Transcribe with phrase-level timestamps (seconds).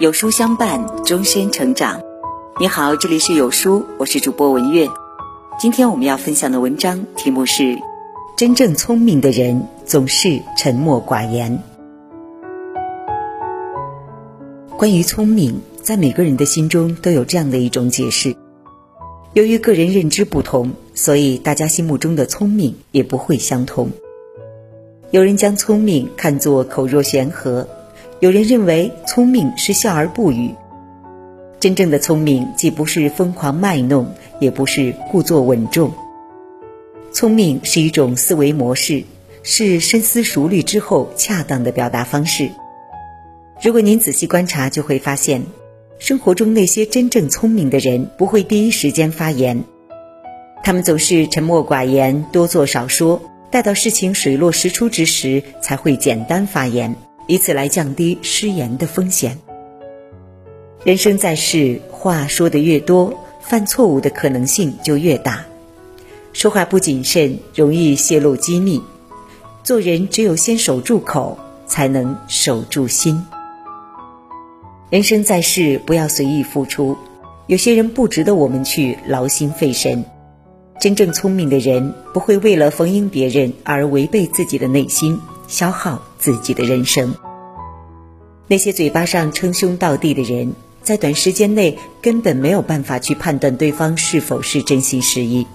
[0.00, 2.02] 有书相伴，终身成长。
[2.58, 4.88] 你好，这里是有书，我是主播文月。
[5.60, 7.78] 今天我们要分享的文章题目是：
[8.36, 11.62] 真正聪明的人总是沉默寡言。
[14.76, 18.34] 关于聪明，在每个人的心中都有这样的一种解释：
[19.32, 23.90] 由于个人认知不同，所以大家心目中的聪明也不会相同。
[25.12, 27.68] 有人将聪明看作口若悬河。
[28.24, 30.54] 有人认为聪明是笑而不语，
[31.60, 35.92] 真正的聪明既不是疯狂卖弄，也不是故作稳重。
[37.12, 39.04] 聪明是一种思维模式，
[39.42, 42.48] 是深思熟虑之后恰当的表达方式。
[43.62, 45.42] 如果您仔细观察，就会发现，
[45.98, 49.64] 生活中那些真正聪明的人不会第一时间发言，
[50.62, 53.20] 他们总是沉默寡言，多做少说，
[53.50, 56.96] 待到事情水落石出之时，才会简单发言。
[57.26, 59.38] 以此来降低失言的风险。
[60.84, 65.44] 人生在世，话说的越多，犯错误的可能性就越大。
[66.32, 68.82] 说话不谨慎，容易泄露机密。
[69.62, 73.24] 做人只有先守住口，才能守住心。
[74.90, 76.96] 人生在世，不要随意付出。
[77.46, 80.04] 有些人不值得我们去劳心费神。
[80.80, 85.18] 真正聪明的人，不会为了逢迎别人而违背自己的内心。
[85.46, 87.14] 消耗自己的人生。
[88.46, 95.46] 那些嘴巴上称兄道弟的人，在短时间内根本没有办法去判断对方是否是真心实意。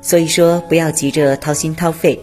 [0.00, 2.20] 所以说，不要急着掏心掏肺。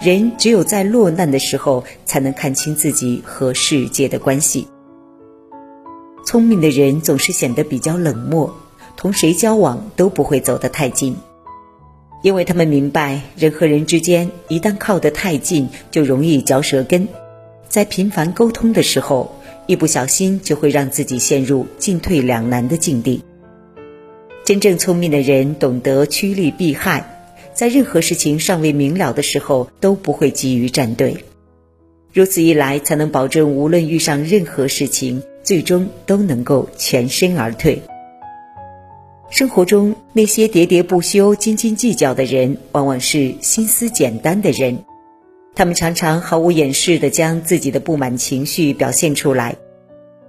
[0.00, 4.66] 人只有在落难的时候，才能看清自己和世界的关系。
[6.26, 8.52] 聪明的人总是显得比较冷漠，
[8.96, 11.16] 同谁交往都不会走得太近。
[12.22, 17.08] 因为他们明白，人和人之间一旦靠得太近，就容易嚼舌根，
[17.68, 19.34] 在频繁沟通的时候，
[19.66, 23.22] 一不小心就会让自己陷入进退两难的境地。
[24.44, 31.24] 真正聪明的人懂得趋利避害，在任何事情尚未明了的时候，都不会急于站队。
[32.12, 37.82] 如此一来，才能保证无论遇上任何事情，最终都能够全身而退。
[39.32, 44.84] 生活中那些喋喋不休、斤斤计较的人，往往是心思简单的人。
[45.54, 49.56] 他们常常毫无掩饰地将自己的不满情绪表现出来。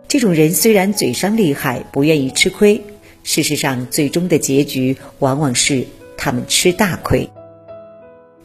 [0.07, 2.81] 这种人虽然嘴上厉害，不愿意吃亏，
[3.25, 7.29] 事实上最终的结局往往是他们吃大亏。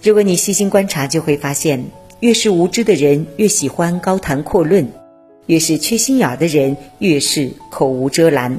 [0.03, 1.85] 如果你细心观察，就会发现，
[2.19, 4.91] 越是无知的人越喜欢高谈阔论，
[5.47, 8.59] 越是缺心眼的人越是口无遮拦。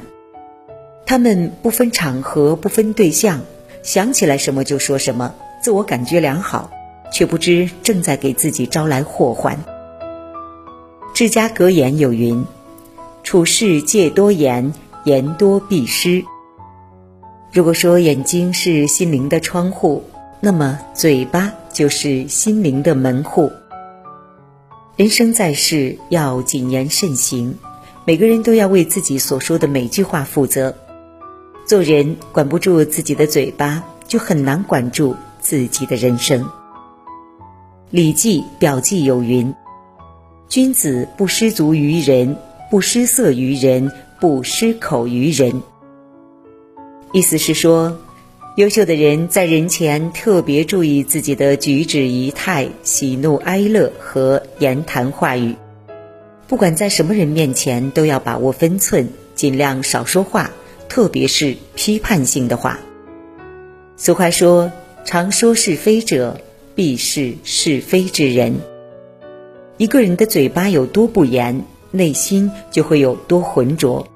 [1.10, 3.40] 他们不分场合，不分对象，
[3.82, 6.70] 想起来什么就说什么，自我感觉良好，
[7.12, 9.58] 却不知正在给自己招来祸患。
[11.12, 12.44] 治家格言有云
[13.24, 14.72] ：“处事戒多言，
[15.02, 16.24] 言多必失。”
[17.52, 20.04] 如果说眼睛是心灵的窗户，
[20.38, 23.50] 那么嘴巴就是心灵的门户。
[24.94, 27.58] 人生在世，要谨言慎行，
[28.04, 30.72] 每个人都要为自己所说的每句话负责。
[31.70, 36.42] 做人管不住自己的嘴巴，就很难管住自己的人生。
[37.90, 39.54] 《礼记·表记》有云
[40.50, 42.36] ：“君子不失足于人，
[42.72, 45.62] 不失色于人，不失口于人。”
[47.14, 47.96] 意思是说，
[48.56, 55.54] 优秀的人在人前特别注意自己的举止仪态、喜怒哀乐和言谈话语，
[56.48, 60.50] 不管在什么人面前，都要把握分寸，尽量少说话。
[60.90, 62.78] 特别是批判性的话。
[63.96, 64.70] 俗话说
[65.06, 66.40] ：“常说是非者，
[66.74, 68.56] 必是是非之人。”
[69.78, 74.06] 一个人的嘴巴有多不严，内心就会有多浑浊。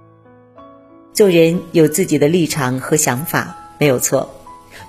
[1.12, 4.28] 做人有自己的立场和想法没有错，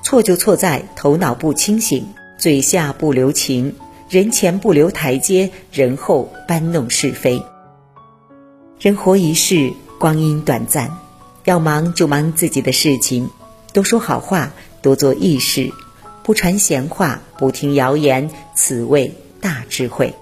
[0.04, 2.08] 错就错在头脑不清醒，
[2.40, 3.76] 嘴下不留情，
[4.10, 7.42] 人前不留台阶，人后搬弄是非。
[8.80, 11.05] 人活一世，光阴短暂。
[11.46, 13.30] 要忙就忙自己的事情，
[13.72, 14.52] 多说好话，
[14.82, 15.72] 多做义事，
[16.24, 20.14] 不传闲话，不听谣言，此谓大智慧。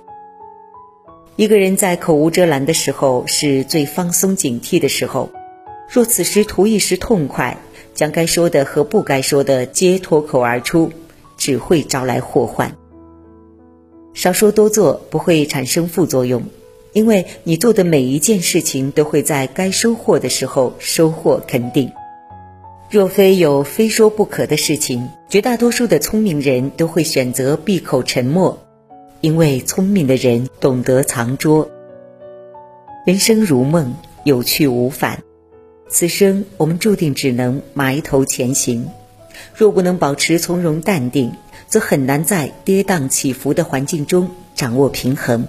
[1.38, 5.32] 一个人在口无遮拦的时候，是最放松警惕的时候。
[5.90, 7.58] 若此时图一时痛快，
[7.94, 10.92] 将该说的和不该说的皆脱口而出，
[11.38, 12.76] 只会招来祸患。
[14.14, 16.44] 少说多做，不会产生副作用。
[16.94, 21.92] 因为你做的每一件事情都会在该收获的时候收获肯定。
[22.90, 28.60] 若非有非说不可的事情，绝大多数的聪明人都会选择闭口沉默，
[29.22, 31.70] 因为聪明的人懂得藏拙。
[33.06, 35.24] 人生如梦，有去无返。
[35.90, 38.88] 此生我们注定只能埋头前行。
[39.56, 41.32] 若不能保持从容淡定，
[41.68, 45.48] 则很难在跌宕起伏的环境中掌握平衡。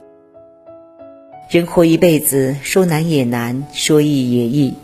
[1.51, 4.75] 人活一辈子，说难也难，说易也易。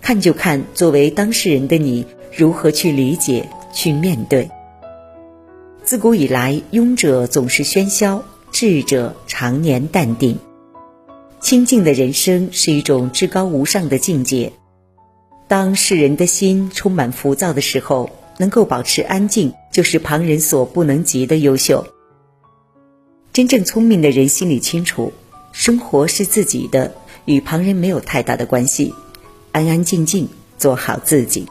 [0.00, 2.04] 看就看作为当事人的你
[2.36, 4.50] 如何去理解、去面对。
[5.84, 10.38] 自古以来，庸者总是喧嚣，智者常年淡定。
[11.40, 14.52] 清静的人生是一种至高无上的境界。
[15.48, 21.86] 当世人的心充满浮躁的时候，能够保持安静，就是旁人所不能及的优秀。
[23.32, 25.12] 真正聪明的人心里清楚，
[25.52, 26.92] 生活是自己的，
[27.26, 28.92] 与旁人没有太大的关系。
[29.52, 30.28] 安安静静
[30.58, 31.46] 做好自己，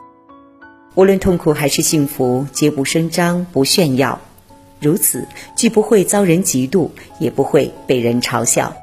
[0.96, 4.20] 无论痛苦还是幸福，皆不声张，不炫耀。
[4.80, 6.90] 如此，既不会遭人嫉妒，
[7.20, 8.76] 也不会被人嘲笑。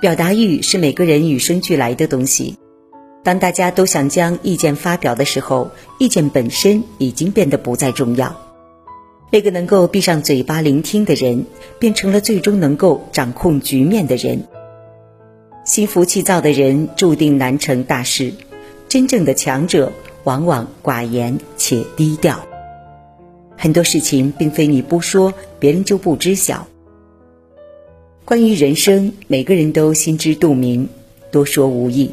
[0.00, 2.56] 表达欲是每个人与生俱来的东西。
[3.22, 8.34] 当大家都想将意见发表的时候，意见本身已经变得不再重要。
[9.32, 11.46] 那个能够闭上嘴巴聆听的人，
[11.78, 14.42] 变成了最终能够掌控局面的人。
[15.64, 18.32] 心浮气躁的人注定难成大事。
[18.88, 19.92] 真正的强者
[20.24, 22.44] 往往寡言且低调。
[23.56, 26.66] 很多事情并非你不说，别人就不知晓。
[28.24, 30.88] 关于人生，每个人都心知肚明，
[31.30, 32.10] 多说无益。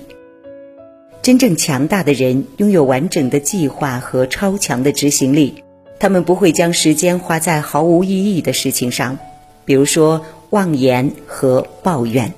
[1.24, 5.64] 真正强大的人拥有完整的计划和超强的执行力，
[5.99, 9.17] 他们不会将时间花在毫无意义的事情上，
[9.65, 12.33] 比如说妄言和抱怨。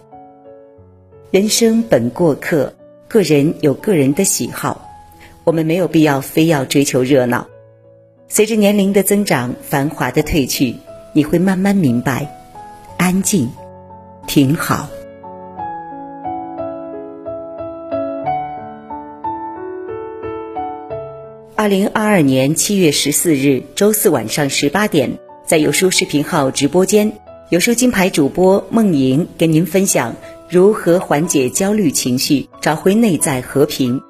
[1.32, 2.74] 人生本过客，
[3.08, 4.90] 个人有个人的喜好，
[5.44, 7.48] 我们没有必要非要追求热闹。
[8.28, 10.76] 随着年龄的增长，繁华的褪去，
[11.14, 12.28] 你会慢慢明白，
[12.98, 13.50] 安静
[14.26, 14.90] 挺好。
[21.70, 27.14] 零二二年七月十四日周四晚上十八点，在有书视频号直播间，
[27.50, 30.16] 有书金牌主播梦莹跟您分享
[30.50, 34.02] 如何缓解焦虑情绪，找回内在和平。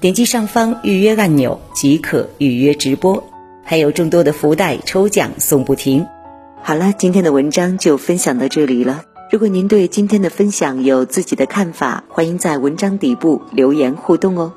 [0.00, 3.24] 点击上方预约按钮即可预约直播，
[3.64, 6.06] 还有众多的福袋抽奖送不停。
[6.62, 9.04] 好了，今天的文章就分享到这里了。
[9.30, 14.52] 如果您对今天的分享有自己的看法，欢迎在文章底部留言互动哦。